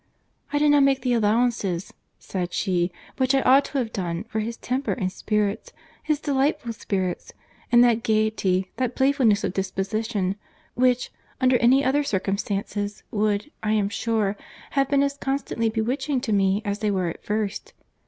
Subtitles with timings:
[0.51, 4.39] 'I did not make the allowances,' said she, 'which I ought to have done, for
[4.39, 7.33] his temper and spirits—his delightful spirits,
[7.71, 10.37] and that gaiety, that playfulness of disposition,
[10.73, 14.37] which, under any other circumstances, would, I am sure,
[14.71, 17.73] have been as constantly bewitching to me, as they were at first.